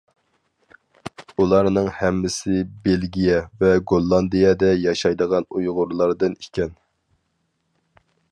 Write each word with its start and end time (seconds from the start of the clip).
ئۇلارنىڭ 1.43 1.89
ھەممىسى 1.97 2.63
بېلگىيە 2.87 3.35
ۋە 3.61 3.69
گوللاندىيەدە 3.93 4.73
ياشايدىغان 4.87 5.47
ئۇيغۇرلاردىن 5.59 6.37
ئىكەن. 6.47 6.75